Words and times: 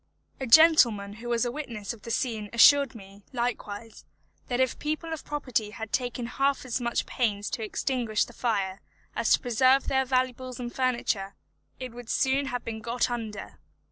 A 0.39 0.47
gentleman 0.47 1.17
who 1.21 1.29
was 1.29 1.45
a 1.45 1.51
witness 1.51 1.93
of 1.93 2.01
the 2.01 2.09
scene 2.09 2.49
assured 2.51 2.95
me, 2.95 3.21
likewise, 3.33 4.03
that 4.47 4.59
if 4.59 4.71
the 4.71 4.77
people 4.77 5.13
of 5.13 5.23
property 5.23 5.69
had 5.69 5.93
taken 5.93 6.25
half 6.25 6.65
as 6.65 6.81
much 6.81 7.05
pains 7.05 7.51
to 7.51 7.63
extinguish 7.63 8.25
the 8.25 8.33
fire 8.33 8.81
as 9.15 9.31
to 9.33 9.39
preserve 9.39 9.87
their 9.89 10.05
valuables 10.05 10.59
and 10.59 10.73
furniture, 10.73 11.35
it 11.79 11.91
would 11.91 12.09
soon 12.09 12.47
have 12.47 12.65
been 12.65 12.79
got 12.81 13.11
under. 13.11 13.59